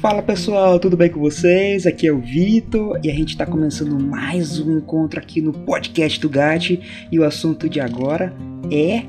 [0.00, 1.86] Fala pessoal, tudo bem com vocês?
[1.86, 6.18] Aqui é o Vitor e a gente está começando mais um encontro aqui no podcast
[6.18, 6.80] do GAT
[7.12, 8.34] e o assunto de agora
[8.72, 9.04] é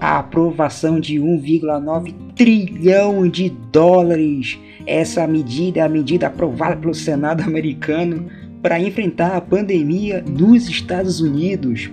[0.00, 4.58] a aprovação de 1,9 trilhão de dólares.
[4.86, 8.26] Essa medida é a medida aprovada pelo Senado americano
[8.62, 11.90] para enfrentar a pandemia nos Estados Unidos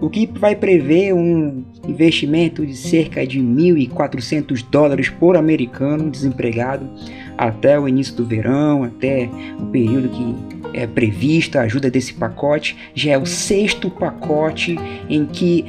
[0.00, 6.88] o que vai prever um investimento de cerca de 1.400 dólares por americano desempregado
[7.36, 9.28] até o início do verão, até
[9.58, 12.76] o período que é prevista a ajuda desse pacote.
[12.94, 14.78] Já é o sexto pacote
[15.08, 15.64] em que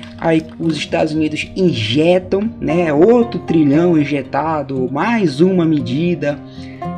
[0.60, 6.40] os Estados Unidos injetam, né, outro trilhão injetado, mais uma medida.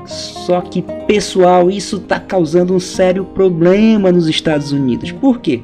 [0.05, 5.11] Só que, pessoal, isso está causando um sério problema nos Estados Unidos.
[5.11, 5.61] Por quê?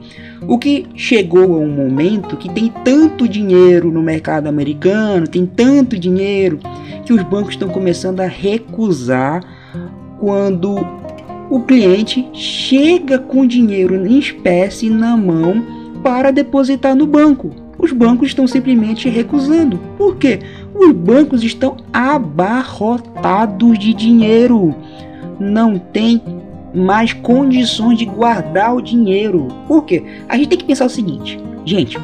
[0.47, 5.97] O que chegou a um momento que tem tanto dinheiro no mercado americano, tem tanto
[5.97, 6.59] dinheiro,
[7.03, 9.43] que os bancos estão começando a recusar
[10.19, 10.75] quando
[11.49, 15.63] o cliente chega com dinheiro em espécie na mão
[16.03, 17.51] para depositar no banco.
[17.77, 19.79] Os bancos estão simplesmente recusando.
[19.97, 20.39] Por quê?
[20.75, 24.75] Os bancos estão abarrotados de dinheiro.
[25.39, 26.21] Não tem
[26.73, 29.47] mais condições de guardar o dinheiro.
[29.67, 30.03] Por quê?
[30.27, 31.97] A gente tem que pensar o seguinte, gente,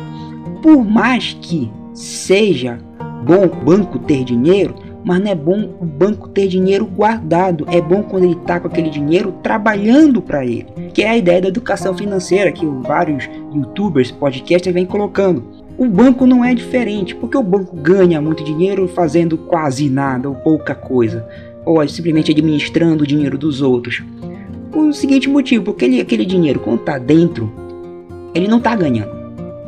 [0.61, 2.80] por mais que seja
[3.25, 7.66] bom o banco ter dinheiro, mas não é bom o banco ter dinheiro guardado.
[7.69, 10.67] É bom quando ele está com aquele dinheiro trabalhando para ele.
[10.94, 15.60] Que é a ideia da educação financeira que vários youtubers, podcasters vêm colocando.
[15.81, 20.35] O banco não é diferente, porque o banco ganha muito dinheiro fazendo quase nada ou
[20.35, 21.27] pouca coisa,
[21.65, 24.03] ou simplesmente administrando o dinheiro dos outros.
[24.71, 27.51] Por o seguinte motivo, porque ele, aquele dinheiro, quando está dentro,
[28.35, 29.09] ele não está ganhando.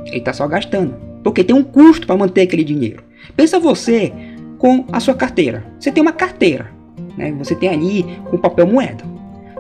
[0.06, 0.94] Ele está só gastando.
[1.24, 3.04] Porque tem um custo para manter aquele dinheiro.
[3.36, 4.14] Pensa você
[4.60, 5.66] com a sua carteira.
[5.80, 6.70] Você tem uma carteira.
[7.18, 7.32] Né?
[7.40, 9.04] Você tem ali com papel moeda.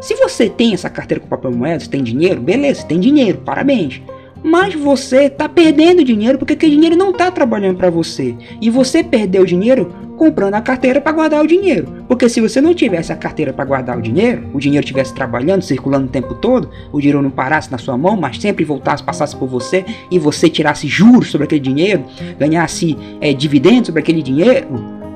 [0.01, 3.39] Se você tem essa carteira com papel moeda, você tem dinheiro, beleza, você tem dinheiro,
[3.39, 4.03] parabéns.
[4.44, 8.35] Mas você está perdendo dinheiro porque aquele dinheiro não está trabalhando para você.
[8.62, 12.03] E você perdeu dinheiro comprando a carteira para guardar o dinheiro.
[12.07, 15.62] Porque se você não tivesse a carteira para guardar o dinheiro, o dinheiro estivesse trabalhando,
[15.62, 19.35] circulando o tempo todo, o dinheiro não parasse na sua mão, mas sempre voltasse, passasse
[19.35, 22.03] por você e você tirasse juros sobre aquele dinheiro,
[22.38, 24.67] ganhasse é, dividendos sobre aquele dinheiro,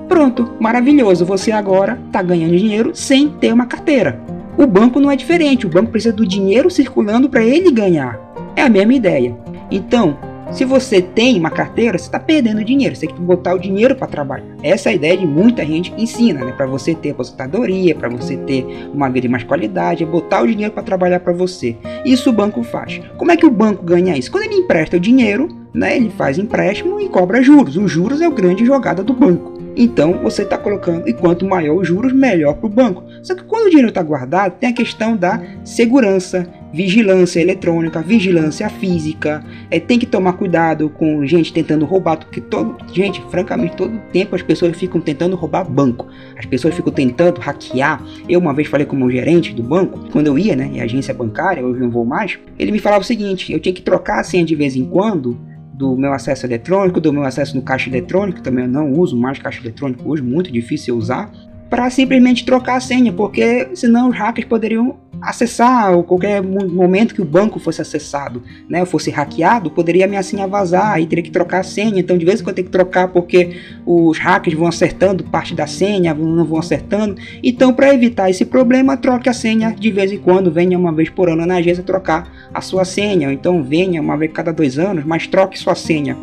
[0.07, 1.25] pronto, maravilhoso.
[1.25, 4.36] Você agora está ganhando dinheiro sem ter uma carteira.
[4.57, 8.19] O banco não é diferente, o banco precisa do dinheiro circulando para ele ganhar.
[8.55, 9.37] É a mesma ideia.
[9.69, 10.17] Então,
[10.51, 12.95] se você tem uma carteira, você está perdendo dinheiro.
[12.95, 14.45] Você tem que botar o dinheiro para trabalhar.
[14.63, 16.53] Essa é a ideia de muita gente ensina, né?
[16.53, 20.47] Para você ter aposentadoria, para você ter uma vida de mais qualidade, é botar o
[20.47, 21.77] dinheiro para trabalhar para você.
[22.03, 22.99] Isso o banco faz.
[23.17, 24.31] Como é que o banco ganha isso?
[24.31, 25.95] Quando ele empresta o dinheiro, né?
[25.95, 27.77] Ele faz empréstimo e cobra juros.
[27.77, 29.66] Os juros é o grande jogada do banco.
[29.77, 33.03] Então você está colocando, e quanto maior os juros, melhor para o banco.
[33.21, 38.67] Só que quando o dinheiro está guardado, tem a questão da segurança, vigilância eletrônica, vigilância
[38.69, 39.43] física.
[39.69, 44.35] É, tem que tomar cuidado com gente tentando roubar, porque todo, gente, francamente, todo tempo
[44.35, 46.07] as pessoas ficam tentando roubar banco.
[46.35, 48.03] As pessoas ficam tentando hackear.
[48.27, 50.81] Eu uma vez falei com o meu gerente do banco, quando eu ia, né, em
[50.81, 52.39] agência bancária, hoje não vou mais.
[52.57, 55.37] Ele me falava o seguinte: eu tinha que trocar a senha de vez em quando
[55.77, 59.37] do meu acesso eletrônico, do meu acesso no caixa eletrônico, também eu não uso mais
[59.37, 61.31] caixa eletrônico hoje, muito difícil usar,
[61.69, 67.21] para simplesmente trocar a senha, porque senão os hackers poderiam acessar ou qualquer momento que
[67.21, 71.59] o banco fosse acessado, né, fosse hackeado, poderia minha senha vazar e teria que trocar
[71.59, 71.99] a senha.
[71.99, 75.67] Então, de vez em quando tem que trocar porque os hackers vão acertando parte da
[75.67, 77.15] senha, não vão acertando.
[77.43, 81.09] Então, para evitar esse problema, troque a senha de vez em quando, venha uma vez
[81.09, 83.31] por ano na agência trocar a sua senha.
[83.31, 86.17] Então, venha uma vez cada dois anos, mas troque sua senha.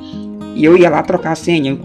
[0.54, 1.76] E eu ia lá trocar a senha.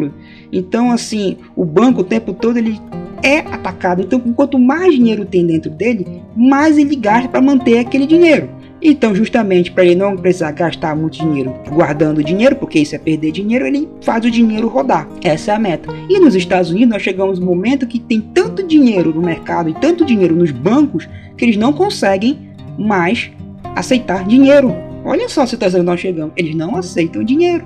[0.52, 2.80] Então, assim, o banco o tempo todo ele
[3.24, 4.02] é atacado.
[4.02, 8.50] Então, quanto mais dinheiro tem dentro dele, mais ele gasta para manter aquele dinheiro.
[8.82, 13.34] Então, justamente para ele não precisar gastar muito dinheiro guardando dinheiro, porque isso é perder
[13.34, 15.06] dinheiro, ele faz o dinheiro rodar.
[15.22, 15.94] Essa é a meta.
[16.10, 19.74] E nos Estados Unidos, nós chegamos no momento que tem tanto dinheiro no mercado e
[19.74, 22.40] tanto dinheiro nos bancos que eles não conseguem
[22.78, 23.30] mais
[23.76, 24.74] aceitar dinheiro.
[25.04, 26.32] Olha só a situação que nós chegamos.
[26.38, 27.66] Eles não aceitam dinheiro.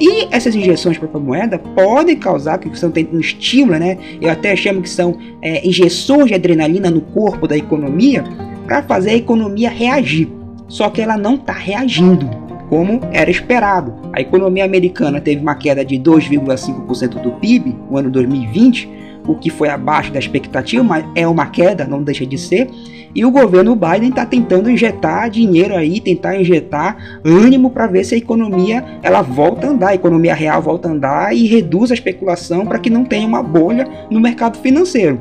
[0.00, 3.98] E essas injeções para moeda podem causar que são um estímulo, né?
[4.20, 8.24] Eu até chamo que são é, injeções de adrenalina no corpo da economia
[8.64, 10.28] para fazer a economia reagir.
[10.68, 12.30] Só que ela não está reagindo
[12.70, 13.92] como era esperado.
[14.12, 18.88] A economia americana teve uma queda de 2,5% do PIB no ano 2020,
[19.26, 22.68] o que foi abaixo da expectativa, mas é uma queda, não deixa de ser.
[23.14, 28.14] E o governo Biden está tentando injetar dinheiro aí, tentar injetar ânimo para ver se
[28.14, 31.94] a economia ela volta a andar, a economia real volta a andar e reduz a
[31.94, 35.18] especulação para que não tenha uma bolha no mercado financeiro.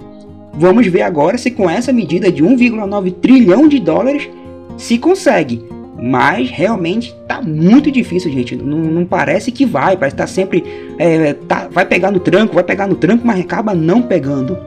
[0.54, 4.30] Vamos ver agora se com essa medida de 1,9 trilhão de dólares
[4.78, 5.64] se consegue.
[6.02, 8.56] Mas realmente tá muito difícil, gente.
[8.56, 9.98] Não, não parece que vai.
[9.98, 10.64] Parece que tá sempre.
[10.98, 14.58] É, tá, vai pegar no tranco, vai pegar no tranco, mas acaba não pegando.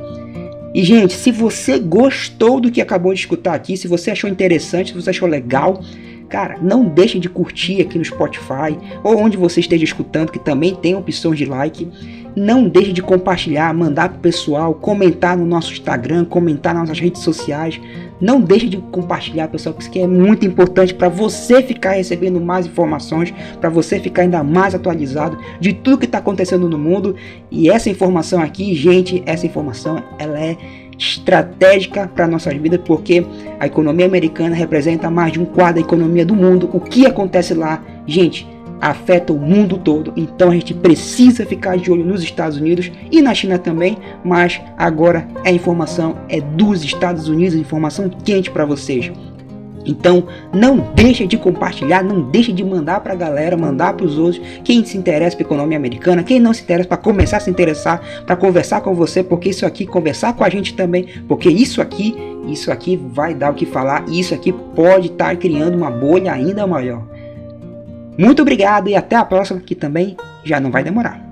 [0.74, 4.88] E, gente, se você gostou do que acabou de escutar aqui, se você achou interessante,
[4.88, 5.82] se você achou legal,
[6.28, 10.74] cara, não deixe de curtir aqui no Spotify ou onde você esteja escutando, que também
[10.74, 11.88] tem opções de like.
[12.34, 17.22] Não deixe de compartilhar, mandar pro pessoal, comentar no nosso Instagram, comentar nas nossas redes
[17.22, 17.78] sociais.
[18.20, 22.40] Não deixe de compartilhar, pessoal, que isso aqui é muito importante para você ficar recebendo
[22.40, 27.16] mais informações, para você ficar ainda mais atualizado de tudo que está acontecendo no mundo.
[27.50, 30.56] E essa informação aqui, gente, essa informação ela é
[30.98, 33.26] estratégica para nossas vidas, porque
[33.58, 36.70] a economia americana representa mais de um quarto da economia do mundo.
[36.72, 38.46] O que acontece lá, gente,
[38.82, 40.12] afeta o mundo todo.
[40.16, 44.60] Então a gente precisa ficar de olho nos Estados Unidos e na China também, mas
[44.76, 49.12] agora a informação é dos Estados Unidos, informação quente para vocês.
[49.84, 54.16] Então, não deixe de compartilhar, não deixe de mandar para a galera, mandar para os
[54.16, 57.50] outros, quem se interessa pela economia americana, quem não se interessa para começar a se
[57.50, 61.82] interessar, para conversar com você, porque isso aqui conversar com a gente também, porque isso
[61.82, 62.14] aqui,
[62.46, 65.90] isso aqui vai dar o que falar, e isso aqui pode estar tá criando uma
[65.90, 67.11] bolha ainda maior.
[68.18, 71.31] Muito obrigado e até a próxima, que também já não vai demorar.